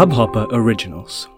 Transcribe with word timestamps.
Hubhopper 0.00 0.46
Originals. 0.52 1.28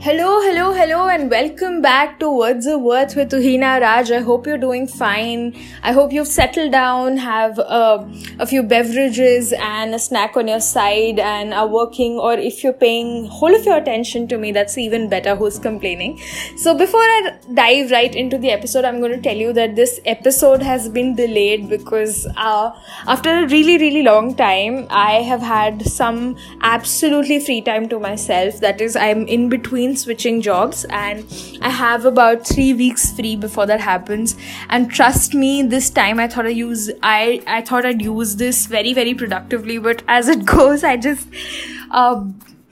Hello, 0.00 0.40
hello, 0.40 0.72
hello, 0.72 1.08
and 1.08 1.28
welcome 1.28 1.82
back 1.82 2.20
to 2.20 2.30
Words 2.30 2.66
of 2.66 2.82
Worth 2.82 3.16
with 3.16 3.32
Tuhina 3.32 3.80
Raj. 3.80 4.12
I 4.12 4.20
hope 4.20 4.46
you're 4.46 4.56
doing 4.56 4.86
fine. 4.86 5.56
I 5.82 5.90
hope 5.90 6.12
you've 6.12 6.28
settled 6.28 6.70
down, 6.70 7.16
have 7.16 7.58
uh, 7.58 8.06
a 8.38 8.46
few 8.46 8.62
beverages 8.62 9.52
and 9.52 9.92
a 9.96 9.98
snack 9.98 10.36
on 10.36 10.46
your 10.46 10.60
side, 10.60 11.18
and 11.18 11.52
are 11.52 11.66
working. 11.66 12.12
Or 12.12 12.34
if 12.34 12.62
you're 12.62 12.72
paying 12.72 13.26
whole 13.26 13.52
of 13.52 13.64
your 13.64 13.76
attention 13.76 14.28
to 14.28 14.38
me, 14.38 14.52
that's 14.52 14.78
even 14.78 15.08
better. 15.08 15.34
Who's 15.34 15.58
complaining? 15.58 16.20
So 16.56 16.78
before 16.78 17.00
I 17.02 17.36
dive 17.52 17.90
right 17.90 18.14
into 18.14 18.38
the 18.38 18.52
episode, 18.52 18.84
I'm 18.84 19.00
going 19.00 19.16
to 19.16 19.20
tell 19.20 19.36
you 19.36 19.52
that 19.54 19.74
this 19.74 19.98
episode 20.04 20.62
has 20.62 20.88
been 20.88 21.16
delayed 21.16 21.68
because 21.68 22.24
uh, 22.36 22.70
after 23.08 23.30
a 23.30 23.48
really, 23.48 23.78
really 23.78 24.04
long 24.04 24.36
time, 24.36 24.86
I 24.90 25.22
have 25.22 25.40
had 25.40 25.82
some 25.82 26.36
absolutely 26.62 27.40
free 27.40 27.62
time 27.62 27.88
to 27.88 27.98
myself. 27.98 28.60
That 28.60 28.80
is, 28.80 28.94
I'm 28.94 29.26
in 29.26 29.48
between 29.48 29.88
switching 30.00 30.40
jobs 30.40 30.84
and 30.90 31.24
I 31.60 31.70
have 31.70 32.04
about 32.04 32.46
three 32.46 32.72
weeks 32.74 33.12
free 33.12 33.36
before 33.36 33.66
that 33.66 33.80
happens. 33.80 34.36
And 34.68 34.90
trust 34.90 35.34
me, 35.34 35.62
this 35.62 35.90
time 35.90 36.18
I 36.20 36.28
thought 36.28 36.46
I 36.46 36.50
use 36.50 36.90
I 37.02 37.42
I 37.46 37.62
thought 37.62 37.86
I'd 37.86 38.02
use 38.02 38.36
this 38.36 38.66
very 38.66 38.92
very 38.92 39.14
productively, 39.14 39.78
but 39.78 40.02
as 40.08 40.28
it 40.28 40.44
goes, 40.56 40.84
I 40.84 40.96
just 40.96 41.28
uh, 41.90 42.24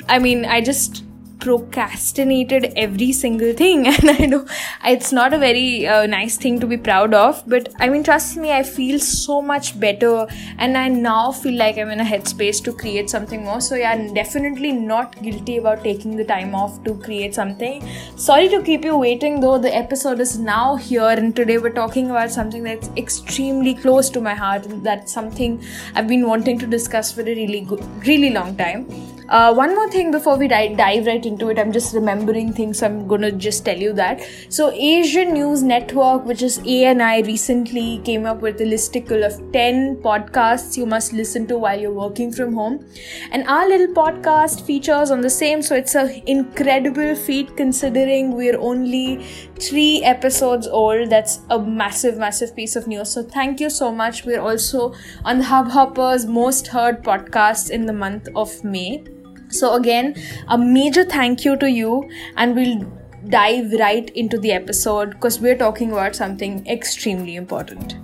I 0.09 0.19
mean 0.19 0.45
I 0.45 0.61
just 0.61 1.05
procrastinated 1.39 2.73
every 2.77 3.13
single 3.13 3.53
thing. 3.53 3.87
And 3.97 4.11
i 4.11 4.27
know 4.27 4.47
it's 4.85 5.13
not 5.13 5.33
a 5.33 5.39
very 5.39 5.87
uh, 5.87 6.07
nice 6.07 6.37
thing 6.37 6.61
to 6.61 6.67
be 6.67 6.77
proud 6.77 7.15
of 7.15 7.43
but 7.47 7.69
i 7.81 7.89
mean 7.89 8.03
trust 8.03 8.37
me 8.37 8.53
i 8.53 8.63
feel 8.63 8.99
so 8.99 9.41
much 9.43 9.79
better. 9.79 10.27
And 10.59 10.77
i 10.77 10.89
now 10.89 11.33
feel 11.33 11.59
like 11.59 11.79
i'm 11.79 11.91
in 11.91 12.01
a 12.01 12.05
headspace 12.05 12.63
to 12.65 12.73
create 12.73 13.11
something 13.11 13.45
more. 13.45 13.61
So 13.61 13.75
yeah 13.75 13.93
i'm 13.93 14.15
definitely 14.15 14.73
not 14.73 15.21
guilty 15.23 15.59
about 15.59 15.83
taking 15.85 16.17
the 16.17 16.25
time 16.25 16.55
off 16.55 16.83
to 16.85 16.95
create 16.95 17.35
something. 17.35 17.89
Sorry 18.17 18.49
to 18.49 18.63
keep 18.63 18.85
you 18.85 18.97
waiting 18.97 19.41
though. 19.41 19.59
The 19.59 19.75
episode 19.75 20.21
is 20.21 20.39
now 20.39 20.77
here 20.77 21.09
and 21.09 21.35
today 21.35 21.59
we're 21.59 21.71
talking 21.83 22.11
about 22.11 22.31
something 22.31 22.63
that's 22.63 22.89
extremely 22.97 23.75
close 23.75 24.11
to 24.11 24.21
my 24.21 24.35
heart 24.35 24.67
and 24.67 24.85
that's 24.85 25.13
something 25.13 25.63
i've 25.95 26.09
been 26.09 26.27
wanting 26.27 26.59
to 26.59 26.67
discuss 26.67 27.13
for 27.13 27.23
a 27.23 27.35
really 27.41 27.61
good 27.61 27.85
really 28.07 28.31
long 28.31 28.57
time 28.57 28.87
uh, 29.29 29.53
one 29.53 29.75
more 29.75 29.91
thing 29.91 30.13
before 30.13 30.37
we 30.37 30.47
dive, 30.47 30.77
dive 30.77 31.07
right 31.07 31.27
into 31.27 31.49
it, 31.49 31.59
I'm 31.59 31.73
just 31.73 31.95
remembering 31.95 32.53
things, 32.53 32.79
so 32.79 32.87
I'm 32.87 33.09
gonna 33.09 33.33
just 33.33 33.65
tell 33.65 33.77
you 33.77 33.93
that. 33.95 34.21
So, 34.49 34.71
Asian 34.71 35.33
News 35.33 35.63
Network, 35.63 36.25
which 36.25 36.43
is 36.43 36.59
ANI, 36.59 37.23
recently 37.23 37.99
came 38.05 38.25
up 38.25 38.41
with 38.41 38.61
a 38.61 38.65
listicle 38.65 39.27
of 39.27 39.53
10 39.53 39.97
podcasts 39.97 40.77
you 40.77 40.87
must 40.87 41.13
listen 41.13 41.47
to 41.49 41.59
while 41.59 41.81
you're 41.81 41.93
working 41.93 42.31
from 42.31 42.55
home. 42.55 42.87
And 43.33 43.47
our 43.49 43.67
little 43.69 43.95
podcast 43.95 44.65
features 44.65 45.11
on 45.11 45.23
the 45.23 45.31
same, 45.31 45.61
so 45.61 45.75
it's 45.75 45.97
an 45.97 46.23
incredible 46.27 47.17
feat 47.17 47.57
considering 47.57 48.37
we're 48.37 48.61
only 48.61 49.25
three 49.59 50.05
episodes 50.05 50.69
old. 50.69 51.11
That's 51.11 51.41
a 51.51 51.59
massive, 51.59 52.17
massive 52.17 52.55
piece 52.55 52.77
of 52.77 52.87
news. 52.87 53.11
So, 53.11 53.25
thank 53.25 53.59
you 53.59 53.71
so 53.71 53.91
much. 53.91 54.25
We're 54.25 54.41
also 54.41 54.95
on 55.25 55.39
the 55.39 55.45
Hubhopper's 55.47 56.27
most 56.27 56.69
heard 56.69 57.03
podcast 57.03 57.71
in 57.71 57.87
the 57.87 57.93
month 57.93 58.29
of 58.37 58.63
May. 58.63 59.05
So, 59.49 59.75
again, 59.75 60.15
a 60.49 60.59
major 60.59 61.05
thank 61.05 61.45
you 61.45 61.57
to 61.57 61.71
you, 61.71 62.09
and 62.37 62.55
we'll 62.55 62.93
dive 63.29 63.73
right 63.73 64.09
into 64.11 64.39
the 64.39 64.53
episode 64.53 65.11
because 65.11 65.41
we're 65.41 65.57
talking 65.57 65.93
about 65.93 66.15
something 66.15 66.67
extremely 66.67 67.37
important. 67.37 67.97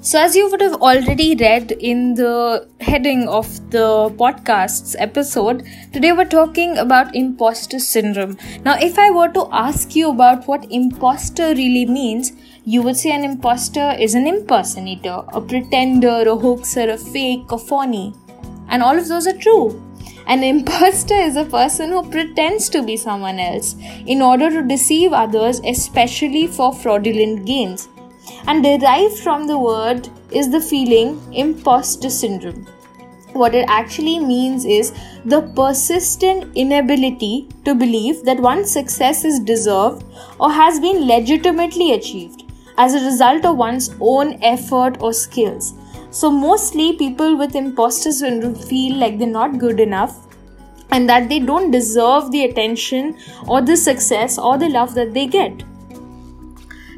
So, 0.00 0.18
as 0.18 0.34
you 0.34 0.48
would 0.50 0.62
have 0.62 0.80
already 0.80 1.34
read 1.34 1.72
in 1.72 2.14
the 2.14 2.66
heading 2.80 3.28
of 3.28 3.48
the 3.70 4.08
podcast's 4.16 4.96
episode, 4.98 5.66
today 5.92 6.12
we're 6.12 6.24
talking 6.24 6.78
about 6.78 7.14
imposter 7.14 7.78
syndrome. 7.78 8.38
Now, 8.64 8.78
if 8.80 8.98
I 8.98 9.10
were 9.10 9.28
to 9.28 9.48
ask 9.52 9.94
you 9.94 10.08
about 10.10 10.46
what 10.46 10.70
imposter 10.70 11.48
really 11.54 11.84
means, 11.84 12.32
you 12.64 12.80
would 12.82 12.96
say 12.96 13.10
an 13.10 13.24
imposter 13.24 13.96
is 13.98 14.14
an 14.14 14.26
impersonator, 14.26 15.24
a 15.28 15.40
pretender, 15.40 16.22
a 16.26 16.36
hoaxer, 16.36 16.88
a 16.88 16.96
fake, 16.96 17.50
a 17.50 17.58
phony. 17.58 18.14
And 18.68 18.82
all 18.82 18.96
of 18.96 19.08
those 19.08 19.26
are 19.26 19.36
true. 19.36 19.87
An 20.28 20.44
imposter 20.44 21.14
is 21.14 21.36
a 21.36 21.46
person 21.46 21.88
who 21.88 22.02
pretends 22.10 22.68
to 22.68 22.82
be 22.82 22.98
someone 22.98 23.38
else 23.38 23.74
in 24.06 24.20
order 24.20 24.50
to 24.50 24.62
deceive 24.62 25.14
others, 25.14 25.58
especially 25.64 26.46
for 26.46 26.74
fraudulent 26.74 27.46
gains. 27.46 27.88
And 28.46 28.62
derived 28.62 29.18
from 29.20 29.46
the 29.46 29.58
word 29.58 30.10
is 30.30 30.50
the 30.50 30.60
feeling 30.60 31.18
imposter 31.32 32.10
syndrome. 32.10 32.66
What 33.32 33.54
it 33.54 33.64
actually 33.70 34.18
means 34.18 34.66
is 34.66 34.92
the 35.24 35.40
persistent 35.56 36.54
inability 36.54 37.48
to 37.64 37.74
believe 37.74 38.22
that 38.24 38.38
one's 38.38 38.70
success 38.70 39.24
is 39.24 39.40
deserved 39.40 40.04
or 40.38 40.52
has 40.52 40.78
been 40.78 41.06
legitimately 41.06 41.92
achieved 41.92 42.44
as 42.76 42.92
a 42.92 43.02
result 43.02 43.46
of 43.46 43.56
one's 43.56 43.94
own 43.98 44.38
effort 44.42 44.98
or 45.00 45.14
skills. 45.14 45.72
So, 46.10 46.30
mostly 46.30 46.96
people 46.96 47.36
with 47.36 47.54
imposter 47.54 48.12
syndrome 48.12 48.54
feel 48.54 48.96
like 48.96 49.18
they're 49.18 49.28
not 49.28 49.58
good 49.58 49.78
enough 49.78 50.26
and 50.90 51.08
that 51.08 51.28
they 51.28 51.38
don't 51.38 51.70
deserve 51.70 52.30
the 52.30 52.44
attention 52.44 53.16
or 53.46 53.60
the 53.60 53.76
success 53.76 54.38
or 54.38 54.56
the 54.56 54.68
love 54.68 54.94
that 54.94 55.12
they 55.12 55.26
get. 55.26 55.62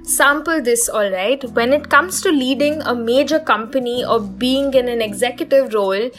Sample 0.04 0.62
this, 0.62 0.88
alright. 0.88 1.44
When 1.52 1.72
it 1.72 1.88
comes 1.88 2.20
to 2.22 2.30
leading 2.30 2.80
a 2.82 2.94
major 2.94 3.38
company 3.38 4.04
or 4.04 4.20
being 4.20 4.74
in 4.74 4.88
an 4.88 5.00
executive 5.00 5.74
role 5.74 6.10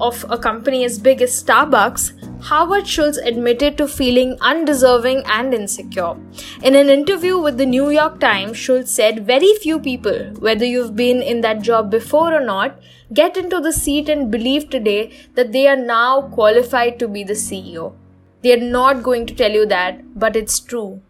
of 0.00 0.24
a 0.28 0.38
company 0.38 0.84
as 0.84 0.98
big 0.98 1.22
as 1.22 1.42
Starbucks, 1.42 2.44
Howard 2.44 2.86
Schultz 2.86 3.18
admitted 3.18 3.78
to 3.78 3.88
feeling 3.88 4.36
undeserving 4.40 5.22
and 5.26 5.54
insecure. 5.54 6.16
In 6.62 6.74
an 6.74 6.90
interview 6.90 7.38
with 7.38 7.56
the 7.56 7.66
New 7.66 7.90
York 7.90 8.20
Times, 8.20 8.56
Schultz 8.56 8.92
said, 8.92 9.26
Very 9.26 9.54
few 9.62 9.78
people, 9.80 10.32
whether 10.38 10.64
you've 10.64 10.96
been 10.96 11.22
in 11.22 11.40
that 11.40 11.62
job 11.62 11.90
before 11.90 12.34
or 12.34 12.44
not, 12.44 12.78
get 13.12 13.36
into 13.36 13.60
the 13.60 13.72
seat 13.72 14.08
and 14.08 14.30
believe 14.30 14.68
today 14.68 15.12
that 15.34 15.52
they 15.52 15.66
are 15.66 15.76
now 15.76 16.22
qualified 16.22 16.98
to 16.98 17.08
be 17.08 17.24
the 17.24 17.32
CEO. 17.32 17.94
They 18.42 18.52
are 18.52 18.70
not 18.70 19.02
going 19.02 19.26
to 19.26 19.34
tell 19.34 19.50
you 19.50 19.66
that, 19.66 20.18
but 20.18 20.36
it's 20.36 20.60
true 20.60 21.00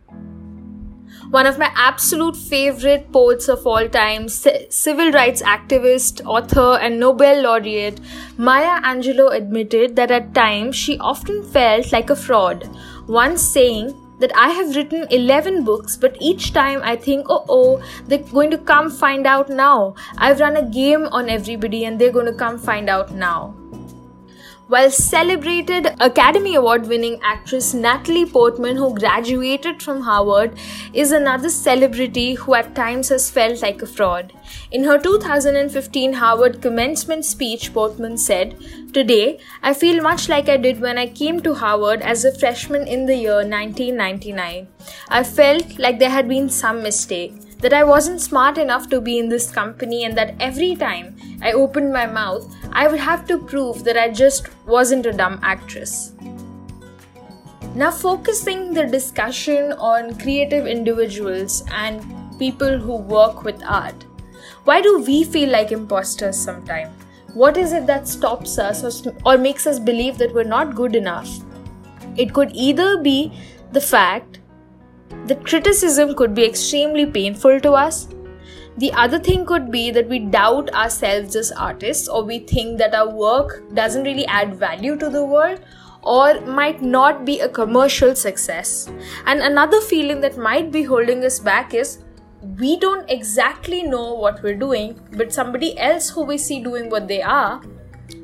one 1.31 1.47
of 1.47 1.59
my 1.59 1.71
absolute 1.75 2.37
favorite 2.37 3.11
poets 3.13 3.49
of 3.49 3.67
all 3.67 3.89
time, 3.89 4.29
c- 4.29 4.67
civil 4.71 5.11
rights 5.11 5.43
activist, 5.43 6.25
author, 6.25 6.79
and 6.81 7.01
Nobel 7.01 7.43
laureate, 7.43 8.01
Maya 8.37 8.81
Angelou 8.83 9.35
admitted 9.35 9.97
that 9.97 10.11
at 10.11 10.35
times 10.35 10.77
she 10.77 10.99
often 10.99 11.43
felt 11.43 11.93
like 11.93 12.11
a 12.11 12.17
fraud, 12.17 12.69
once 13.09 13.43
saying, 13.43 13.95
that 14.19 14.33
I 14.35 14.49
have 14.49 14.75
written 14.75 15.07
11 15.11 15.65
books, 15.65 15.97
but 15.97 16.17
each 16.21 16.55
time 16.55 16.81
I 16.83 16.97
think, 16.97 17.27
oh, 17.29 17.45
oh, 17.51 17.83
they're 18.07 18.19
going 18.19 18.51
to 18.51 18.59
come 18.59 18.91
find 18.91 19.27
out 19.27 19.51
now. 19.51 19.95
I've 20.17 20.41
run 20.41 20.57
a 20.57 20.67
game 20.67 21.07
on 21.09 21.29
everybody 21.29 21.85
and 21.85 22.01
they're 22.01 22.13
going 22.13 22.25
to 22.25 22.33
come 22.33 22.59
find 22.59 22.89
out 22.89 23.13
now 23.13 23.55
while 24.69 24.91
celebrated 24.91 25.95
Academy 26.01 26.57
Award 26.57 26.89
winning 26.89 27.21
actress 27.23 27.73
Natalie 27.73 28.27
Portman, 28.27 28.77
who 28.77 28.95
graduated 28.95 29.81
from 29.81 30.01
Harvard, 30.03 30.59
is 30.93 31.13
another 31.13 31.49
celebrity 31.49 32.35
who 32.35 32.55
at 32.55 32.75
times 32.75 33.09
has 33.11 33.31
felt 33.31 33.63
like 33.63 33.81
a 33.83 33.87
fraud. 33.87 34.33
In 34.73 34.83
her 34.83 34.99
2015 34.99 36.15
Harvard 36.15 36.61
commencement 36.61 37.25
speech, 37.25 37.73
Portman 37.73 38.19
said, 38.19 38.57
Today, 38.93 39.39
I 39.63 39.73
feel 39.73 40.03
much 40.03 40.29
like 40.29 40.49
I 40.49 40.57
did 40.57 40.81
when 40.81 40.99
I 40.99 41.07
came 41.07 41.41
to 41.43 41.55
Harvard 41.55 42.03
as 42.03 42.25
a 42.25 42.37
freshman 42.37 42.89
in 42.89 43.07
the 43.07 43.17
year 43.17 43.37
1999. 43.37 44.67
I 45.09 45.23
felt 45.23 45.79
like 45.79 46.01
there 46.01 46.11
had 46.11 46.29
been 46.29 46.49
some 46.49 46.83
mistake 46.83 47.35
that 47.61 47.73
I 47.73 47.85
wasn't 47.85 48.21
smart 48.21 48.59
enough 48.59 48.89
to 48.91 49.01
be 49.01 49.19
in 49.19 49.29
this 49.29 49.51
company, 49.51 50.05
and 50.05 50.17
that 50.17 50.35
every 50.41 50.77
time 50.77 51.17
I 51.43 51.53
opened 51.53 51.93
my 51.93 52.07
mouth, 52.07 52.55
I 52.73 52.89
would 52.89 53.01
have 53.01 53.27
to 53.29 53.39
prove 53.39 53.85
that 53.85 53.97
I 53.97 54.11
just 54.11 54.49
wasn't 54.67 55.07
a 55.07 55.13
dumb 55.13 55.41
actress. 55.43 56.13
Now, 57.75 57.91
focusing 57.91 58.73
the 58.73 58.87
discussion 58.87 59.73
on 59.73 60.19
creative 60.19 60.67
individuals 60.67 61.63
and 61.71 62.03
people 62.39 62.79
who 62.79 62.97
work 62.97 63.45
with 63.45 63.63
art. 63.65 64.05
Why 64.65 64.81
do 64.81 65.01
we 65.07 65.25
feel 65.25 65.51
like 65.51 65.73
imposters 65.73 66.39
sometimes? 66.39 66.91
What 67.35 67.59
is 67.59 67.73
it 67.73 67.87
that 67.87 68.09
stops 68.09 68.59
us 68.59 69.07
or, 69.07 69.15
or 69.27 69.37
makes 69.37 69.67
us 69.67 69.79
believe 69.79 70.17
that 70.19 70.33
we're 70.33 70.45
not 70.45 70.75
good 70.75 70.97
enough? 70.97 71.29
It 72.17 72.33
could 72.33 72.51
either 72.55 73.03
be 73.03 73.33
the 73.73 73.81
fact 73.81 74.41
the 75.27 75.37
criticism 75.37 76.15
could 76.15 76.35
be 76.35 76.45
extremely 76.45 77.07
painful 77.07 77.61
to 77.61 77.73
us. 77.73 78.09
The 78.79 78.93
other 78.93 79.19
thing 79.19 79.47
could 79.47 79.71
be 79.71 79.91
that 79.91 80.09
we 80.09 80.19
doubt 80.19 80.73
ourselves 80.75 81.35
as 81.35 81.51
artists, 81.53 82.09
or 82.09 82.23
we 82.23 82.41
think 82.41 82.79
that 82.79 82.95
our 82.95 83.09
work 83.09 83.63
doesn't 83.75 84.05
really 84.05 84.27
add 84.27 84.57
value 84.57 84.97
to 84.99 85.09
the 85.09 85.25
world, 85.25 85.61
or 86.03 86.41
might 86.43 86.83
not 86.83 87.25
be 87.25 87.41
a 87.41 87.49
commercial 87.49 88.15
success. 88.15 88.89
And 89.27 89.41
another 89.41 89.81
feeling 89.81 90.21
that 90.21 90.37
might 90.37 90.71
be 90.71 90.83
holding 90.83 91.25
us 91.25 91.41
back 91.41 91.75
is 91.75 92.05
we 92.59 92.79
don't 92.79 93.11
exactly 93.11 93.83
know 93.83 94.15
what 94.15 94.43
we're 94.43 94.55
doing, 94.55 95.01
but 95.13 95.33
somebody 95.33 95.77
else 95.79 96.11
who 96.11 96.23
we 96.23 96.39
see 96.39 96.63
doing 96.63 96.91
what 96.91 97.09
they 97.09 97.23
are 97.23 97.63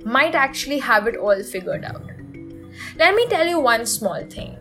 might 0.05 0.35
actually 0.35 0.79
have 0.79 1.07
it 1.07 1.17
all 1.17 1.43
figured 1.43 1.85
out. 1.85 2.03
Let 2.97 3.15
me 3.15 3.27
tell 3.27 3.47
you 3.47 3.59
one 3.59 3.87
small 3.87 4.23
thing. 4.27 4.59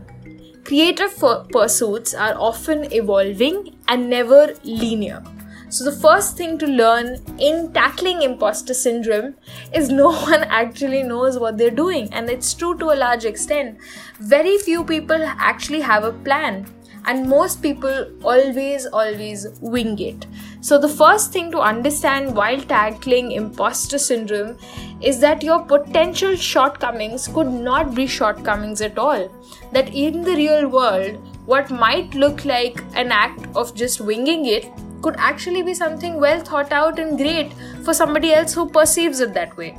Creative 0.64 1.12
pursuits 1.52 2.14
are 2.14 2.36
often 2.38 2.92
evolving 2.94 3.76
and 3.88 4.10
never 4.10 4.54
linear. 4.64 5.24
So, 5.70 5.86
the 5.86 5.92
first 5.92 6.38
thing 6.38 6.58
to 6.60 6.68
learn 6.68 7.18
in 7.40 7.72
tackling 7.74 8.22
imposter 8.22 8.74
syndrome 8.74 9.36
is 9.74 9.90
no 9.90 10.12
one 10.32 10.44
actually 10.44 11.04
knows 11.04 11.40
what 11.40 11.58
they're 11.58 11.72
doing, 11.72 12.10
and 12.14 12.30
it's 12.30 12.54
true 12.54 12.78
to 12.78 12.92
a 12.92 13.00
large 13.04 13.26
extent. 13.26 13.80
Very 14.20 14.58
few 14.58 14.84
people 14.84 15.22
actually 15.24 15.82
have 15.82 16.04
a 16.04 16.12
plan, 16.12 16.68
and 17.06 17.28
most 17.28 17.62
people 17.62 18.08
always, 18.24 18.86
always 18.86 19.48
wing 19.62 19.98
it. 20.00 20.26
So, 20.62 20.78
the 20.78 20.90
first 20.90 21.32
thing 21.32 21.52
to 21.52 21.60
understand 21.60 22.36
while 22.36 22.62
tackling 22.62 23.32
imposter 23.32 23.98
syndrome 23.98 24.58
is 25.02 25.20
that 25.20 25.44
your 25.44 25.64
potential 25.64 26.36
shortcomings 26.36 27.28
could 27.28 27.48
not 27.48 27.96
be 27.96 28.06
shortcomings 28.08 28.82
at 28.82 28.98
all. 28.98 29.30
That 29.72 29.94
in 29.94 30.22
the 30.22 30.36
real 30.36 30.68
world, 30.68 31.16
what 31.46 31.72
might 31.72 32.14
look 32.14 32.46
like 32.46 32.84
an 32.96 33.12
act 33.12 33.48
of 33.56 33.74
just 33.76 34.00
winging 34.00 34.46
it 34.46 34.70
could 35.02 35.16
actually 35.18 35.64
be 35.64 35.74
something 35.74 36.20
well 36.20 36.40
thought 36.42 36.72
out 36.72 37.00
and 37.00 37.18
great 37.18 37.52
for 37.84 37.94
somebody 37.94 38.34
else 38.34 38.54
who 38.54 38.70
perceives 38.70 39.20
it 39.20 39.34
that 39.34 39.58
way. 39.58 39.76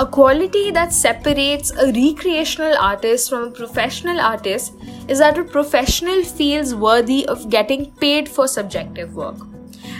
A 0.00 0.06
quality 0.06 0.70
that 0.70 0.92
separates 0.92 1.72
a 1.72 1.86
recreational 1.86 2.76
artist 2.78 3.28
from 3.28 3.48
a 3.48 3.50
professional 3.50 4.20
artist 4.20 4.74
is 5.08 5.18
that 5.18 5.36
a 5.36 5.42
professional 5.42 6.22
feels 6.22 6.72
worthy 6.72 7.26
of 7.26 7.50
getting 7.50 7.90
paid 7.96 8.28
for 8.28 8.46
subjective 8.46 9.16
work. 9.16 9.34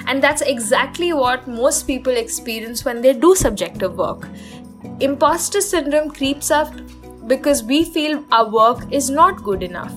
And 0.07 0.23
that's 0.23 0.43
exactly 0.43 1.13
what 1.13 1.49
most 1.49 1.89
people 1.89 2.17
experience 2.17 2.85
when 2.85 3.03
they 3.03 3.13
do 3.13 3.35
subjective 3.35 3.99
work. 3.99 4.29
Imposter 5.01 5.61
syndrome 5.61 6.11
creeps 6.11 6.53
up 6.53 6.73
because 7.27 7.65
we 7.65 7.83
feel 7.83 8.25
our 8.31 8.49
work 8.49 8.93
is 8.93 9.11
not 9.11 9.43
good 9.43 9.65
enough. 9.65 9.93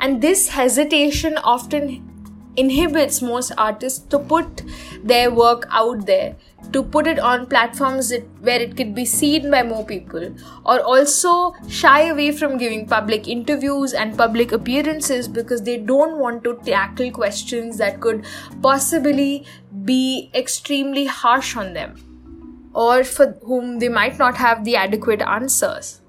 And 0.00 0.20
this 0.20 0.48
hesitation 0.48 1.38
often 1.38 2.02
inhibits 2.56 3.22
most 3.22 3.52
artists 3.56 4.00
to 4.08 4.18
put 4.18 4.62
their 5.04 5.30
work 5.30 5.66
out 5.70 6.06
there, 6.06 6.36
to 6.72 6.82
put 6.82 7.06
it 7.06 7.18
on 7.18 7.46
platforms 7.46 8.08
that, 8.10 8.22
where 8.40 8.60
it 8.60 8.76
could 8.76 8.94
be 8.94 9.04
seen 9.04 9.50
by 9.50 9.62
more 9.62 9.84
people, 9.84 10.34
or 10.64 10.80
also 10.80 11.54
shy 11.68 12.08
away 12.08 12.32
from 12.32 12.58
giving 12.58 12.86
public 12.86 13.28
interviews 13.28 13.92
and 13.92 14.16
public 14.16 14.52
appearances 14.52 15.28
because 15.28 15.62
they 15.62 15.76
don't 15.76 16.18
want 16.18 16.44
to 16.44 16.58
tackle 16.64 17.10
questions 17.10 17.78
that 17.78 18.00
could 18.00 18.24
possibly 18.62 19.44
be 19.84 20.30
extremely 20.34 21.06
harsh 21.06 21.56
on 21.56 21.72
them, 21.72 21.94
or 22.74 23.04
for 23.04 23.38
whom 23.42 23.78
they 23.78 23.88
might 23.88 24.18
not 24.18 24.36
have 24.36 24.64
the 24.64 24.76
adequate 24.76 25.22
answers. 25.22 26.00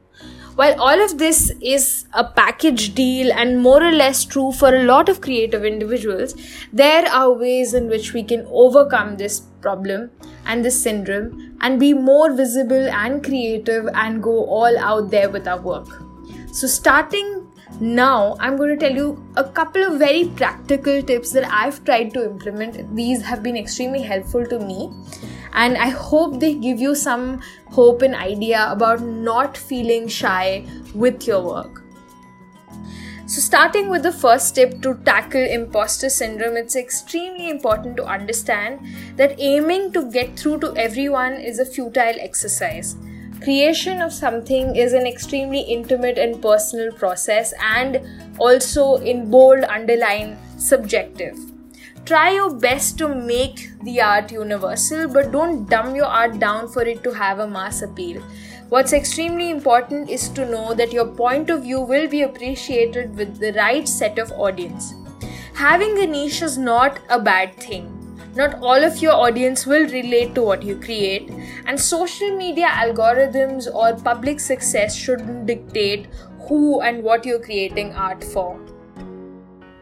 While 0.56 0.82
all 0.82 1.00
of 1.00 1.20
this 1.20 1.52
is 1.62 2.06
a 2.14 2.24
package 2.24 2.96
deal 2.96 3.32
and 3.32 3.62
more 3.62 3.84
or 3.84 3.92
less 3.92 4.26
true 4.26 4.52
for 4.52 4.74
a 4.74 4.86
lot 4.86 5.08
of 5.08 5.22
creative 5.22 5.64
individuals, 5.64 6.34
there 6.74 7.06
are 7.06 7.32
ways 7.32 7.76
in 7.76 7.88
which 7.90 8.14
we 8.14 8.24
can 8.24 8.44
overcome 8.50 9.18
this 9.18 9.44
problem 9.62 10.10
and 10.46 10.64
this 10.64 10.82
syndrome 10.82 11.58
and 11.62 11.80
be 11.80 11.94
more 11.94 12.34
visible 12.34 12.90
and 12.90 13.24
creative 13.24 13.88
and 13.94 14.22
go 14.22 14.46
all 14.46 14.78
out 14.78 15.12
there 15.12 15.30
with 15.30 15.48
our 15.48 15.60
work. 15.60 15.88
So, 16.52 16.68
starting 16.68 17.48
now, 17.80 18.36
I'm 18.40 18.58
going 18.58 18.70
to 18.70 18.78
tell 18.78 18.96
you 18.96 19.24
a 19.36 19.44
couple 19.44 19.84
of 19.84 20.00
very 20.00 20.30
practical 20.36 21.02
tips 21.02 21.32
that 21.34 21.52
I've 21.52 21.84
tried 21.84 22.14
to 22.14 22.26
implement. 22.26 22.96
These 22.96 23.22
have 23.24 23.44
been 23.44 23.58
extremely 23.58 24.02
helpful 24.02 24.46
to 24.46 24.60
me 24.60 24.92
and 25.54 25.78
I 25.78 25.90
hope 25.90 26.40
they 26.40 26.54
give 26.54 26.80
you 26.80 26.96
some 26.96 27.42
hope 27.68 28.02
and 28.02 28.16
idea 28.16 28.68
about 28.72 29.02
not 29.02 29.58
feeling 29.58 30.08
shy 30.08 30.66
with 30.96 31.28
your 31.28 31.44
work. 31.44 31.87
So, 33.28 33.42
starting 33.42 33.90
with 33.90 34.04
the 34.04 34.12
first 34.14 34.48
step 34.48 34.82
to 34.84 34.96
tackle 35.04 35.42
imposter 35.42 36.10
syndrome, 36.10 36.56
it's 36.56 36.78
extremely 36.78 37.50
important 37.50 37.98
to 37.98 38.06
understand 38.06 38.80
that 39.18 39.38
aiming 39.38 39.92
to 39.92 40.10
get 40.10 40.40
through 40.40 40.60
to 40.60 40.74
everyone 40.78 41.34
is 41.34 41.60
a 41.60 41.66
futile 41.66 42.22
exercise. 42.22 42.96
Creation 43.44 44.02
of 44.02 44.14
something 44.14 44.78
is 44.78 44.94
an 44.94 45.06
extremely 45.06 45.60
intimate 45.60 46.18
and 46.18 46.42
personal 46.42 46.94
process, 46.94 47.54
and 47.62 48.00
also 48.40 48.96
in 48.96 49.30
bold 49.30 49.66
underline 49.66 50.38
subjective 50.58 51.38
try 52.08 52.32
your 52.32 52.54
best 52.54 52.98
to 52.98 53.08
make 53.14 53.70
the 53.84 54.00
art 54.00 54.32
universal, 54.32 55.10
but 55.10 55.30
don't 55.34 55.70
dumb 55.70 55.94
your 55.94 56.06
art 56.06 56.40
down 56.40 56.70
for 56.70 56.84
it 56.84 57.04
to 57.04 57.12
have 57.12 57.40
a 57.40 57.48
mass 57.48 57.82
appeal. 57.82 58.24
What's 58.70 58.92
extremely 58.92 59.50
important 59.50 60.10
is 60.10 60.28
to 60.30 60.46
know 60.46 60.74
that 60.74 60.92
your 60.92 61.06
point 61.06 61.50
of 61.50 61.64
view 61.64 61.80
will 61.80 62.10
be 62.10 62.24
appreciated 62.24 63.16
with 63.16 63.40
the 63.40 63.54
right 63.54 63.88
set 63.88 64.20
of 64.20 64.30
audience. 64.34 64.94
Having 65.54 66.00
a 66.00 66.06
niche 66.06 66.42
is 66.42 66.58
not 66.58 67.00
a 67.10 67.18
bad 67.18 67.56
thing. 67.56 67.94
Not 68.36 68.56
all 68.56 68.84
of 68.84 69.02
your 69.02 69.14
audience 69.14 69.66
will 69.66 69.88
relate 69.88 70.36
to 70.36 70.42
what 70.42 70.64
you 70.64 70.76
create, 70.76 71.32
and 71.66 71.80
social 71.80 72.36
media 72.36 72.68
algorithms 72.68 73.74
or 73.74 73.96
public 74.04 74.42
success 74.42 74.94
shouldn't 74.94 75.46
dictate 75.46 76.08
who 76.50 76.82
and 76.82 77.02
what 77.02 77.26
you're 77.26 77.40
creating 77.40 77.94
art 77.94 78.22
for. 78.22 78.60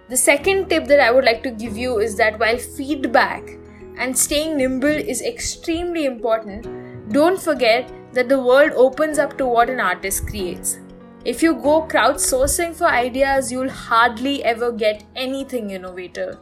The 0.09 0.15
second 0.15 0.69
tip 0.69 0.85
that 0.85 0.99
I 0.99 1.09
would 1.09 1.25
like 1.25 1.41
to 1.41 1.49
give 1.49 1.75
you 1.75 1.97
is 1.97 2.15
that 2.17 2.39
while 2.39 2.59
feedback 2.59 3.57
and 3.97 4.15
staying 4.15 4.57
nimble 4.57 5.01
is 5.15 5.23
extremely 5.23 6.05
important, 6.05 7.11
don't 7.11 7.41
forget 7.41 7.91
that 8.15 8.29
the 8.29 8.41
world 8.41 8.71
opens 8.75 9.19
up 9.19 9.37
to 9.37 9.45
what 9.45 9.69
an 9.69 9.79
artist 9.79 10.27
creates. 10.27 10.79
If 11.25 11.43
you 11.43 11.53
go 11.55 11.81
crowdsourcing 11.81 12.75
for 12.75 12.85
ideas, 12.85 13.51
you'll 13.51 13.69
hardly 13.69 14.43
ever 14.43 14.71
get 14.71 15.03
anything 15.15 15.71
innovative. 15.71 16.37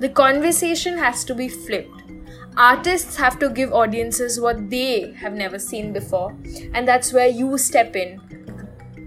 The 0.00 0.08
conversation 0.08 0.98
has 0.98 1.24
to 1.24 1.34
be 1.34 1.48
flipped. 1.48 2.02
Artists 2.56 3.16
have 3.16 3.38
to 3.38 3.48
give 3.48 3.72
audiences 3.72 4.40
what 4.40 4.70
they 4.70 5.12
have 5.12 5.32
never 5.32 5.58
seen 5.58 5.92
before, 5.92 6.36
and 6.72 6.86
that's 6.86 7.12
where 7.12 7.28
you 7.28 7.56
step 7.58 7.96
in 7.96 8.20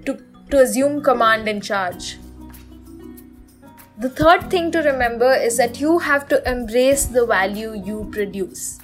to, 0.06 0.18
to 0.50 0.62
assume 0.62 1.02
command 1.04 1.48
and 1.48 1.64
charge. 1.64 2.18
The 4.00 4.10
third 4.10 4.50
thing 4.50 4.72
to 4.72 4.80
remember 4.80 5.34
is 5.34 5.58
that 5.58 5.80
you 5.80 6.00
have 6.00 6.28
to 6.30 6.42
embrace 6.50 7.06
the 7.06 7.26
value 7.26 7.74
you 7.74 8.10
produce. 8.12 8.80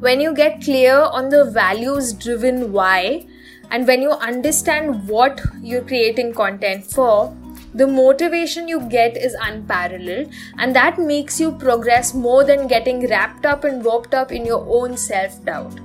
When 0.00 0.18
you 0.18 0.32
get 0.32 0.62
clear 0.62 0.94
on 0.98 1.28
the 1.28 1.44
values 1.44 2.14
driven 2.14 2.72
why, 2.72 3.26
and 3.70 3.86
when 3.86 4.00
you 4.00 4.12
understand 4.12 5.06
what 5.06 5.42
you're 5.60 5.82
creating 5.82 6.32
content 6.32 6.86
for, 6.86 7.36
the 7.74 7.86
motivation 7.86 8.66
you 8.66 8.80
get 8.88 9.18
is 9.18 9.34
unparalleled, 9.34 10.32
and 10.56 10.74
that 10.74 10.98
makes 10.98 11.38
you 11.38 11.52
progress 11.52 12.14
more 12.14 12.44
than 12.44 12.66
getting 12.66 13.06
wrapped 13.10 13.44
up 13.44 13.64
and 13.64 13.84
roped 13.84 14.14
up 14.14 14.32
in 14.32 14.46
your 14.46 14.64
own 14.66 14.96
self 14.96 15.44
doubt. 15.44 15.78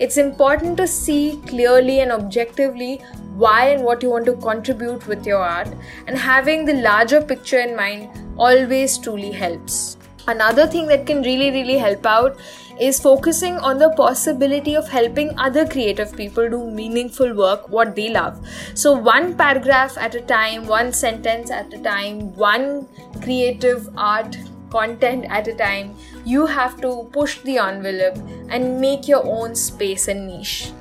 It's 0.00 0.16
important 0.16 0.76
to 0.78 0.88
see 0.88 1.40
clearly 1.46 2.00
and 2.00 2.10
objectively 2.10 2.96
why 3.36 3.68
and 3.68 3.84
what 3.84 4.02
you 4.02 4.10
want 4.10 4.26
to 4.26 4.36
contribute 4.48 5.06
with 5.06 5.24
your 5.24 5.44
art, 5.44 5.68
and 6.08 6.18
having 6.18 6.64
the 6.64 6.82
larger 6.82 7.22
picture 7.22 7.60
in 7.60 7.76
mind 7.76 8.10
always 8.36 8.98
truly 8.98 9.30
helps. 9.30 9.96
Another 10.26 10.66
thing 10.66 10.86
that 10.86 11.06
can 11.06 11.22
really, 11.22 11.50
really 11.50 11.78
help 11.78 12.04
out 12.04 12.36
is 12.80 12.98
focusing 12.98 13.56
on 13.58 13.78
the 13.78 13.90
possibility 13.90 14.74
of 14.74 14.88
helping 14.88 15.38
other 15.38 15.66
creative 15.66 16.16
people 16.16 16.48
do 16.48 16.70
meaningful 16.70 17.34
work, 17.34 17.68
what 17.68 17.94
they 17.94 18.08
love. 18.08 18.40
So, 18.74 18.94
one 18.94 19.36
paragraph 19.36 19.98
at 19.98 20.14
a 20.14 20.22
time, 20.22 20.66
one 20.66 20.92
sentence 20.92 21.50
at 21.50 21.74
a 21.74 21.78
time, 21.82 22.34
one 22.36 22.88
creative 23.22 23.88
art 23.98 24.38
content 24.70 25.26
at 25.28 25.46
a 25.48 25.54
time, 25.54 25.94
you 26.24 26.46
have 26.46 26.80
to 26.80 27.08
push 27.12 27.40
the 27.40 27.58
envelope 27.58 28.16
and 28.48 28.80
make 28.80 29.06
your 29.06 29.26
own 29.26 29.54
space 29.54 30.08
and 30.08 30.26
niche. 30.26 30.72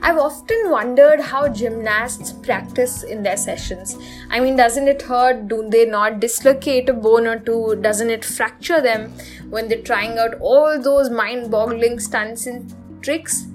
I've 0.00 0.18
often 0.18 0.70
wondered 0.70 1.20
how 1.20 1.48
gymnasts 1.48 2.32
practice 2.32 3.02
in 3.02 3.22
their 3.22 3.36
sessions. 3.36 3.96
I 4.30 4.38
mean, 4.38 4.54
doesn't 4.56 4.86
it 4.86 5.02
hurt? 5.02 5.48
Do 5.48 5.68
they 5.68 5.86
not 5.86 6.20
dislocate 6.20 6.88
a 6.88 6.92
bone 6.92 7.26
or 7.26 7.38
two? 7.38 7.76
Doesn't 7.80 8.10
it 8.10 8.24
fracture 8.24 8.80
them 8.80 9.12
when 9.50 9.68
they're 9.68 9.82
trying 9.82 10.18
out 10.18 10.34
all 10.40 10.80
those 10.80 11.10
mind 11.10 11.50
boggling 11.50 11.98
stunts 11.98 12.46
and 12.46 12.74
tricks? 13.02 13.46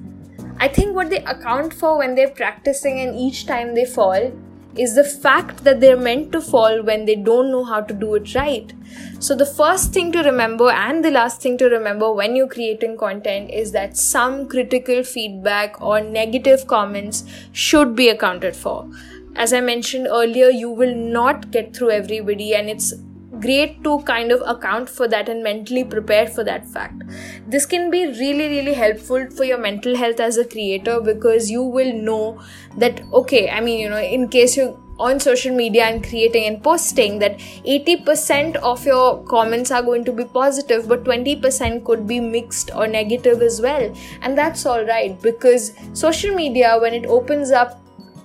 I 0.59 0.67
think 0.67 0.95
what 0.95 1.09
they 1.09 1.23
account 1.23 1.73
for 1.73 1.97
when 1.97 2.15
they're 2.15 2.29
practicing 2.29 2.99
and 2.99 3.15
each 3.15 3.45
time 3.45 3.75
they 3.75 3.85
fall 3.85 4.31
is 4.75 4.95
the 4.95 5.03
fact 5.03 5.63
that 5.63 5.79
they're 5.79 5.97
meant 5.97 6.31
to 6.31 6.41
fall 6.41 6.81
when 6.81 7.05
they 7.05 7.15
don't 7.15 7.51
know 7.51 7.63
how 7.63 7.79
to 7.81 7.93
do 7.93 8.15
it 8.15 8.33
right. 8.33 8.73
So, 9.19 9.35
the 9.35 9.45
first 9.45 9.93
thing 9.93 10.11
to 10.13 10.23
remember 10.23 10.69
and 10.69 11.05
the 11.05 11.11
last 11.11 11.41
thing 11.41 11.57
to 11.59 11.65
remember 11.65 12.11
when 12.11 12.35
you're 12.35 12.47
creating 12.47 12.97
content 12.97 13.51
is 13.51 13.71
that 13.71 13.97
some 13.97 14.47
critical 14.47 15.03
feedback 15.03 15.79
or 15.81 16.01
negative 16.01 16.65
comments 16.67 17.23
should 17.51 17.95
be 17.95 18.09
accounted 18.09 18.55
for. 18.55 18.89
as 19.35 19.51
I 19.57 19.59
mentioned 19.61 20.07
earlier, 20.07 20.49
you 20.49 20.69
will 20.69 20.93
not 20.95 21.49
get 21.51 21.75
through 21.75 21.89
everybody, 21.91 22.53
and 22.55 22.69
it's 22.69 22.93
great 23.39 23.83
to 23.83 23.99
kind 24.03 24.31
of 24.31 24.41
account 24.45 24.89
for 24.89 25.07
that 25.07 25.29
and 25.29 25.43
mentally 25.43 25.83
prepare 25.83 26.27
for 26.27 26.43
that 26.43 26.67
fact. 26.67 27.03
This 27.47 27.65
can 27.65 27.89
be 27.89 28.05
really, 28.07 28.47
really 28.49 28.73
helpful 28.73 29.27
for 29.29 29.43
your 29.43 29.57
mental 29.57 29.95
health 29.95 30.19
as 30.19 30.37
a 30.37 30.45
creator 30.45 30.99
because 31.01 31.49
you 31.49 31.63
will 31.63 31.93
know 31.93 32.41
that, 32.77 33.01
okay, 33.13 33.49
I 33.49 33.61
mean, 33.61 33.79
you 33.79 33.89
know, 33.89 33.99
in 33.99 34.29
case 34.29 34.57
you're 34.57 34.77
on 34.99 35.19
social 35.19 35.55
media 35.55 35.85
and 35.85 36.03
creating 36.07 36.45
and 36.45 36.63
posting 36.63 37.19
that 37.19 37.39
80% 37.39 38.55
of 38.57 38.85
your 38.85 39.23
comments 39.23 39.71
are 39.71 39.81
going 39.81 40.05
to 40.05 40.11
be 40.11 40.23
positive 40.23 40.87
but 40.87 41.03
20% 41.03 41.83
could 41.83 42.07
be 42.07 42.19
mixed 42.19 42.69
or 42.75 42.87
negative 42.87 43.41
as 43.41 43.59
well 43.59 43.91
and 44.21 44.37
that's 44.37 44.65
all 44.65 44.85
right 44.85 45.19
because 45.21 45.73
social 45.93 46.35
media 46.35 46.77
when 46.79 46.93
it 46.93 47.05
opens 47.07 47.51
up 47.51 47.82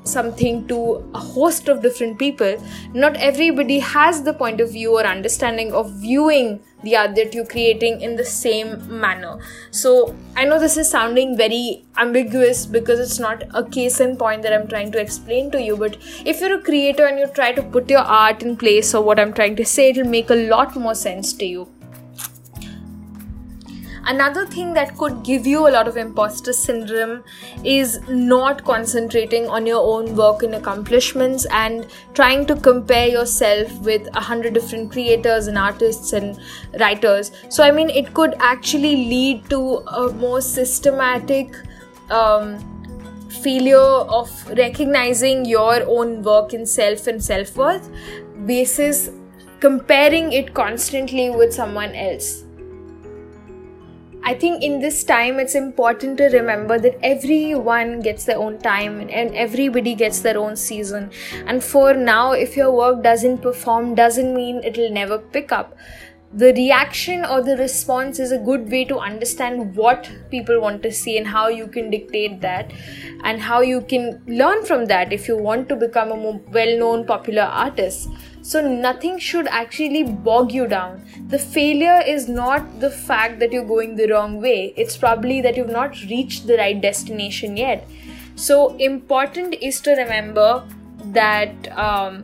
something 0.09 0.67
to 0.69 1.05
a 1.15 1.19
host 1.19 1.69
of 1.69 1.83
different 1.83 2.19
people, 2.19 2.57
not 2.95 3.17
everybody 3.17 3.79
has 3.79 4.23
the 4.23 4.33
point 4.33 4.61
of 4.61 4.73
view 4.73 4.97
or 4.97 5.05
understanding 5.05 5.73
of 5.73 5.91
viewing 5.93 6.61
the 6.83 6.97
art 6.97 7.15
that 7.17 7.35
you're 7.35 7.47
creating 7.47 8.01
in 8.01 8.17
the 8.17 8.25
same 8.25 9.01
manner. 9.01 9.39
So 9.71 10.15
I 10.37 10.45
know 10.45 10.59
this 10.61 10.77
is 10.77 10.89
sounding 10.89 11.37
very 11.37 11.85
ambiguous 11.97 12.67
because 12.67 13.01
it's 13.01 13.19
not 13.19 13.43
a 13.55 13.65
case 13.65 14.01
in 14.01 14.17
point 14.17 14.43
that 14.43 14.53
I'm 14.53 14.69
trying 14.69 14.93
to 14.93 15.01
explain 15.01 15.51
to 15.53 15.61
you, 15.61 15.77
but 15.77 15.97
if 16.25 16.41
you're 16.41 16.59
a 16.59 16.63
creator 16.63 17.07
and 17.07 17.19
you 17.19 17.27
try 17.29 17.53
to 17.53 17.63
put 17.63 17.91
your 17.91 18.01
art 18.01 18.43
in 18.43 18.57
place 18.57 18.95
or 18.95 19.03
what 19.03 19.19
I'm 19.19 19.33
trying 19.33 19.57
to 19.57 19.65
say, 19.65 19.91
it'll 19.91 20.05
make 20.05 20.31
a 20.31 20.49
lot 20.49 20.77
more 20.77 20.95
sense 20.95 21.33
to 21.35 21.45
you. 21.45 21.69
Another 24.09 24.47
thing 24.47 24.73
that 24.73 24.97
could 24.97 25.23
give 25.23 25.47
you 25.47 25.69
a 25.69 25.71
lot 25.71 25.87
of 25.87 25.99
imposter 25.99 26.55
syndrome 26.55 27.25
is 27.63 28.01
not 28.09 28.65
concentrating 28.65 29.47
on 29.49 29.67
your 29.67 29.83
own 29.83 30.17
work 30.17 30.43
and 30.43 30.55
accomplishments 30.55 31.45
and 31.51 31.87
trying 32.15 32.47
to 32.47 32.57
compare 32.57 33.07
yourself 33.07 33.71
with 33.81 34.09
a 34.15 34.21
hundred 34.21 34.55
different 34.55 34.91
creators 34.91 35.47
and 35.47 35.59
artists 35.59 36.15
and 36.15 36.41
writers. 36.81 37.33
So, 37.51 37.63
I 37.63 37.71
mean, 37.71 37.91
it 37.91 38.15
could 38.15 38.35
actually 38.39 38.97
lead 38.97 39.51
to 39.51 39.61
a 40.01 40.11
more 40.15 40.41
systematic. 40.41 41.55
Um, 42.11 42.59
failure 43.43 43.77
of 43.77 44.31
recognizing 44.57 45.45
your 45.45 45.85
own 45.87 46.23
work 46.23 46.55
in 46.55 46.65
self 46.65 47.07
and 47.07 47.23
self-worth 47.23 47.91
basis 48.47 49.11
comparing 49.61 50.33
it 50.33 50.55
constantly 50.55 51.29
with 51.29 51.53
someone 51.53 51.95
else 51.95 52.45
I 54.25 54.35
think 54.35 54.63
in 54.63 54.81
this 54.81 55.05
time 55.05 55.39
it's 55.39 55.55
important 55.55 56.19
to 56.19 56.27
remember 56.27 56.79
that 56.79 56.99
everyone 57.03 58.01
gets 58.01 58.25
their 58.25 58.39
own 58.39 58.59
time 58.59 59.01
and 59.09 59.35
everybody 59.35 59.95
gets 59.95 60.21
their 60.21 60.39
own 60.39 60.57
season. 60.57 61.11
And 61.47 61.63
for 61.65 61.95
now, 61.95 62.33
if 62.33 62.57
your 62.57 62.71
work 62.73 63.03
doesn't 63.03 63.39
perform, 63.39 63.95
doesn't 63.95 64.35
mean 64.35 64.63
it'll 64.65 64.91
never 64.91 65.19
pick 65.19 65.51
up 65.53 65.77
the 66.33 66.53
reaction 66.53 67.25
or 67.25 67.43
the 67.43 67.57
response 67.57 68.19
is 68.19 68.33
a 68.33 68.39
good 68.39 68.71
way 68.71 68.85
to 68.85 68.99
understand 68.99 69.75
what 69.75 70.11
people 70.31 70.61
want 70.61 70.83
to 70.83 70.93
see 70.93 71.17
and 71.17 71.27
how 71.27 71.49
you 71.49 71.67
can 71.67 71.91
dictate 71.91 72.43
that 72.43 72.71
and 73.25 73.41
how 73.41 73.61
you 73.63 73.81
can 73.81 74.23
learn 74.27 74.63
from 74.65 74.85
that 74.87 75.11
if 75.11 75.27
you 75.27 75.37
want 75.37 75.69
to 75.71 75.77
become 75.77 76.13
a 76.13 76.17
more 76.17 76.39
well-known 76.53 77.07
popular 77.07 77.43
artist. 77.43 78.11
So 78.43 78.67
nothing 78.67 79.19
should 79.19 79.47
actually 79.49 80.05
bog 80.05 80.53
you 80.53 80.67
down. 80.67 81.03
The 81.29 81.39
failure 81.39 82.03
is 82.07 82.29
not 82.29 82.79
the 82.79 82.91
fact 82.91 83.39
that 83.41 83.51
you're 83.53 83.65
going 83.65 83.97
the 83.97 84.09
wrong 84.09 84.41
way. 84.41 84.75
It's 84.77 84.97
probably 84.99 85.41
that 85.43 85.57
you've 85.57 85.71
not 85.71 85.99
reached 86.03 86.47
the 86.47 86.57
right 86.57 86.81
destination 86.81 87.57
yet. 87.57 87.89
So 88.37 88.77
important 88.77 89.55
is 89.61 89.81
to 89.81 89.93
remember 89.93 90.67
that 91.07 91.77
um, 91.77 92.23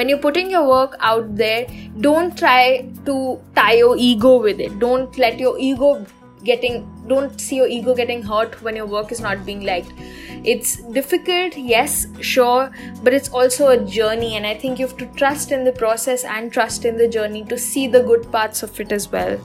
when 0.00 0.08
you're 0.08 0.24
putting 0.24 0.50
your 0.50 0.66
work 0.66 0.96
out 1.00 1.36
there 1.36 1.66
don't 2.04 2.38
try 2.38 2.88
to 3.04 3.16
tie 3.54 3.74
your 3.74 3.96
ego 3.98 4.38
with 4.38 4.58
it. 4.58 4.78
Don't 4.78 5.18
let 5.18 5.38
your 5.38 5.58
ego 5.58 6.06
getting 6.42 6.86
don't 7.06 7.38
see 7.38 7.56
your 7.56 7.66
ego 7.66 7.94
getting 7.94 8.22
hurt 8.22 8.62
when 8.62 8.76
your 8.76 8.86
work 8.86 9.12
is 9.12 9.20
not 9.20 9.44
being 9.44 9.60
liked. 9.60 9.92
It's 10.42 10.76
difficult 10.98 11.58
yes 11.58 12.06
sure 12.20 12.70
but 13.02 13.12
it's 13.12 13.28
also 13.28 13.68
a 13.68 13.76
journey 13.96 14.36
and 14.36 14.46
i 14.46 14.54
think 14.54 14.78
you 14.78 14.86
have 14.86 14.96
to 14.96 15.06
trust 15.18 15.52
in 15.52 15.64
the 15.64 15.72
process 15.72 16.24
and 16.24 16.50
trust 16.50 16.86
in 16.86 16.96
the 16.96 17.08
journey 17.16 17.44
to 17.44 17.58
see 17.58 17.86
the 17.86 18.02
good 18.02 18.30
parts 18.32 18.62
of 18.62 18.80
it 18.80 18.90
as 18.90 19.12
well 19.12 19.38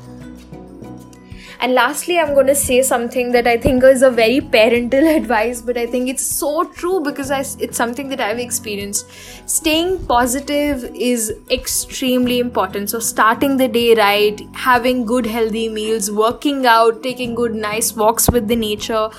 and 1.60 1.74
lastly, 1.74 2.20
I'm 2.20 2.34
going 2.34 2.48
to 2.48 2.56
say 2.56 2.82
something 2.82 3.32
that 3.32 3.48
I 3.48 3.58
think 3.58 3.84
is 3.84 4.02
a 4.02 4.10
very 4.10 4.42
parental 4.42 5.08
advice, 5.16 5.62
but 5.62 5.78
I 5.78 5.86
think 5.86 6.10
it's 6.10 6.26
so 6.26 6.66
true 6.66 7.02
because 7.02 7.32
I, 7.32 7.40
it's 7.60 7.78
something 7.78 8.10
that 8.10 8.20
I've 8.20 8.40
experienced. 8.40 9.10
Staying 9.50 10.06
positive 10.06 10.84
is 10.96 11.34
extremely 11.50 12.40
important. 12.40 12.90
So, 12.90 13.00
starting 13.00 13.58
the 13.58 13.68
day 13.68 13.96
right, 13.96 14.42
having 14.54 15.06
good, 15.06 15.26
healthy 15.26 15.70
meals, 15.70 16.12
working 16.12 16.66
out, 16.66 17.04
taking 17.04 17.36
good, 17.36 17.56
nice 17.56 17.96
walks 17.96 18.30
with 18.30 18.48
the 18.48 18.56
nature. 18.56 19.10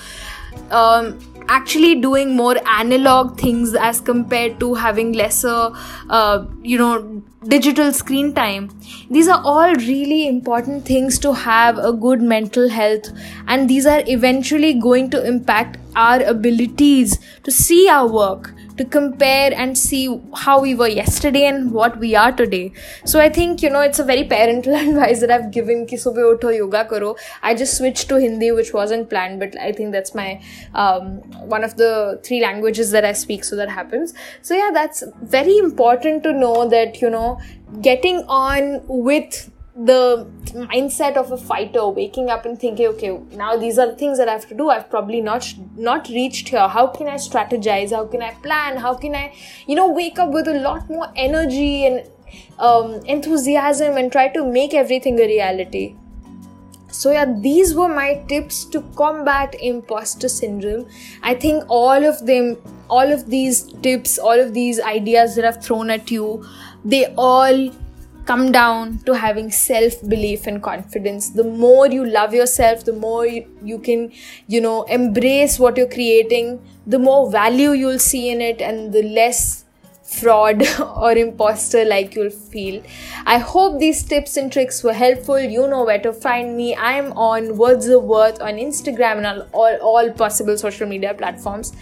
Um, 0.71 1.19
actually 1.47 1.95
doing 1.95 2.35
more 2.35 2.55
analog 2.67 3.39
things 3.39 3.73
as 3.73 4.01
compared 4.01 4.59
to 4.59 4.73
having 4.73 5.13
lesser 5.13 5.71
uh, 6.09 6.45
you 6.61 6.77
know 6.77 7.21
digital 7.47 7.93
screen 7.93 8.33
time. 8.33 8.69
These 9.09 9.27
are 9.27 9.41
all 9.43 9.73
really 9.75 10.27
important 10.27 10.85
things 10.85 11.19
to 11.19 11.33
have 11.33 11.77
a 11.77 11.93
good 11.93 12.21
mental 12.21 12.69
health 12.69 13.09
and 13.47 13.69
these 13.69 13.85
are 13.85 14.03
eventually 14.07 14.73
going 14.73 15.09
to 15.11 15.25
impact 15.25 15.77
our 15.95 16.21
abilities 16.21 17.19
to 17.43 17.51
see 17.51 17.87
our 17.87 18.07
work 18.07 18.53
to 18.77 18.85
compare 18.85 19.51
and 19.53 19.77
see 19.77 20.21
how 20.35 20.61
we 20.61 20.75
were 20.75 20.87
yesterday 20.87 21.45
and 21.45 21.71
what 21.71 21.97
we 21.99 22.15
are 22.15 22.31
today. 22.31 22.71
So 23.05 23.19
I 23.19 23.29
think 23.29 23.61
you 23.61 23.69
know 23.69 23.81
it's 23.81 23.99
a 23.99 24.03
very 24.03 24.23
parental 24.23 24.75
advice 24.83 25.19
that 25.21 25.31
I've 25.31 25.51
given 25.51 25.85
ki 25.85 25.97
utho 25.97 26.55
yoga 26.55 26.85
karo. 26.85 27.15
I 27.41 27.55
just 27.55 27.77
switched 27.77 28.09
to 28.09 28.19
Hindi, 28.19 28.51
which 28.51 28.73
wasn't 28.73 29.09
planned, 29.09 29.39
but 29.39 29.59
I 29.59 29.71
think 29.71 29.91
that's 29.91 30.15
my 30.15 30.41
um, 30.73 31.07
one 31.55 31.63
of 31.63 31.77
the 31.77 32.19
three 32.23 32.41
languages 32.41 32.91
that 32.91 33.05
I 33.05 33.13
speak, 33.13 33.43
so 33.43 33.55
that 33.55 33.69
happens. 33.69 34.13
So 34.41 34.55
yeah, 34.55 34.71
that's 34.73 35.03
very 35.21 35.57
important 35.57 36.23
to 36.23 36.33
know 36.33 36.67
that 36.69 37.01
you 37.01 37.09
know 37.09 37.39
getting 37.81 38.23
on 38.27 38.81
with 38.87 39.51
the 39.77 40.27
mindset 40.53 41.17
of 41.17 41.31
a 41.31 41.37
fighter 41.37 41.87
waking 41.87 42.29
up 42.31 42.45
and 42.45 42.59
thinking 42.59 42.87
okay 42.87 43.15
now 43.33 43.55
these 43.55 43.77
are 43.77 43.85
the 43.85 43.95
things 43.95 44.17
that 44.17 44.27
i 44.27 44.31
have 44.31 44.47
to 44.47 44.55
do. 44.55 44.69
I've 44.71 44.89
probably 44.89 45.21
not 45.21 45.53
not 45.75 46.09
reached 46.09 46.49
here. 46.49 46.67
How 46.67 46.87
can 46.87 47.07
i 47.07 47.15
strategize? 47.15 47.91
How 47.91 48.07
can 48.07 48.23
i 48.23 48.31
plan? 48.45 48.77
How 48.77 48.95
can 48.95 49.13
i 49.13 49.35
you 49.67 49.75
know 49.75 49.87
wake 49.91 50.17
up 50.17 50.31
with 50.31 50.47
a 50.47 50.59
lot 50.59 50.89
more 50.89 51.11
energy 51.15 51.85
and 51.85 52.09
um, 52.57 52.93
enthusiasm 53.05 53.97
and 53.97 54.11
try 54.11 54.29
to 54.29 54.43
make 54.43 54.73
everything 54.73 55.19
a 55.19 55.27
reality? 55.27 55.95
So 56.89 57.11
yeah 57.11 57.31
these 57.39 57.75
were 57.75 57.87
my 57.87 58.23
tips 58.27 58.65
to 58.65 58.81
combat 58.95 59.55
imposter 59.61 60.27
syndrome. 60.27 60.87
I 61.21 61.35
think 61.35 61.65
all 61.67 62.03
of 62.03 62.25
them 62.25 62.57
all 62.89 63.11
of 63.13 63.29
these 63.29 63.71
tips 63.83 64.17
all 64.17 64.39
of 64.39 64.53
these 64.53 64.79
ideas 64.79 65.35
that 65.35 65.43
i've 65.43 65.61
thrown 65.61 65.89
at 65.89 66.09
you 66.09 66.45
they 66.85 67.13
all 67.17 67.69
come 68.27 68.51
down 68.51 68.97
to 69.05 69.13
having 69.13 69.49
self 69.49 70.01
belief 70.07 70.47
and 70.47 70.61
confidence. 70.61 71.29
The 71.29 71.43
more 71.43 71.87
you 71.87 72.05
love 72.05 72.33
yourself 72.33 72.83
the 72.85 72.93
more 72.93 73.25
you, 73.25 73.79
can 73.79 74.11
you 74.47 74.61
know 74.61 74.83
embrace 74.83 75.57
what 75.59 75.77
you're 75.77 75.89
creating 75.89 76.59
the 76.85 76.99
more 76.99 77.29
value 77.31 77.71
you'll 77.71 77.99
see 77.99 78.29
in 78.29 78.41
it 78.41 78.61
and 78.61 78.93
the 78.93 79.03
less 79.03 79.65
fraud 80.07 80.63
or 80.79 81.11
imposter 81.11 81.83
like 81.85 82.15
you'll 82.15 82.29
feel. 82.29 82.81
I 83.25 83.37
hope 83.37 83.79
these 83.79 84.03
tips 84.03 84.37
and 84.37 84.51
tricks 84.51 84.83
were 84.83 84.93
helpful. 84.93 85.39
You 85.39 85.67
know 85.67 85.83
where 85.83 85.99
to 85.99 86.13
find 86.13 86.55
me. 86.55 86.75
I'm 86.75 87.11
on 87.13 87.57
words 87.57 87.87
of 87.87 88.03
worth 88.03 88.41
on 88.41 88.53
instagram 88.53 89.17
and 89.17 89.27
all, 89.27 89.41
all, 89.51 89.77
all 89.81 90.11
possible 90.11 90.57
social 90.57 90.87
media 90.87 91.13
platforms. 91.13 91.73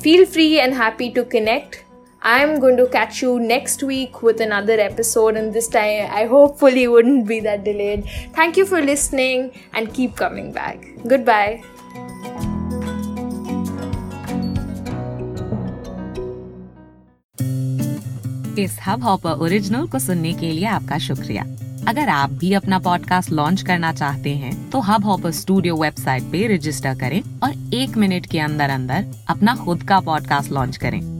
Feel 0.00 0.26
free 0.26 0.60
and 0.60 0.74
happy 0.74 1.10
to 1.12 1.24
connect 1.24 1.84
I'm 2.22 2.60
going 2.60 2.76
to 2.76 2.86
catch 2.86 3.22
you 3.22 3.40
next 3.40 3.82
week 3.82 4.22
with 4.22 4.40
another 4.40 4.78
episode, 4.78 5.36
and 5.36 5.54
this 5.54 5.68
time 5.68 6.10
I 6.12 6.26
hopefully 6.26 6.86
wouldn't 6.86 7.26
be 7.26 7.40
that 7.40 7.64
delayed. 7.64 8.04
Thank 8.34 8.58
you 8.58 8.66
for 8.66 8.82
listening 8.82 9.52
and 9.72 9.92
keep 9.94 10.16
coming 10.16 10.52
back. 10.52 10.84
Goodbye. 11.06 11.62
इस 18.58 18.76
hub 18.86 19.02
hopper 19.02 19.38
original 19.42 19.86
को 19.88 19.98
सुनने 19.98 20.32
के 20.32 20.50
लिए 20.52 20.64
आपका 20.66 20.98
शुक्रिया 20.98 21.42
अगर 21.88 22.08
आप 22.08 22.30
भी 22.40 22.52
अपना 22.54 22.78
पॉडकास्ट 22.78 23.30
लॉन्च 23.30 23.62
करना 23.66 23.92
चाहते 23.92 24.34
हैं 24.36 24.52
तो 24.70 24.80
हब 24.88 25.04
हॉपर 25.04 25.30
स्टूडियो 25.40 25.76
वेबसाइट 25.76 26.22
पे 26.32 26.46
रजिस्टर 26.54 26.98
करें 27.00 27.20
और 27.42 27.74
एक 27.74 27.96
मिनट 27.96 28.26
के 28.30 28.40
अंदर 28.40 28.70
अंदर 28.70 29.06
अपना 29.30 29.54
खुद 29.64 29.82
का 29.88 30.00
पॉडकास्ट 30.10 30.52
लॉन्च 30.52 30.76
करें 30.76 31.19